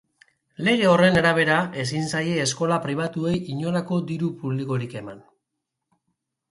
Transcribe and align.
Lege 0.67 0.87
horren 0.91 1.19
arabera, 1.21 1.57
ezin 1.83 2.09
zaie 2.13 2.39
eskola 2.47 2.81
pribatuei 2.87 3.37
inolako 3.57 4.01
diru 4.13 4.35
publikorik 4.43 4.99
eman. 5.05 5.23